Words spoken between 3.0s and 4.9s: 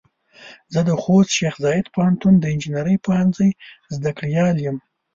پوهنځۍ زده کړيال يم.